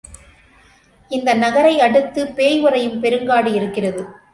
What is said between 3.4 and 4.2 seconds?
இருக்கிறது.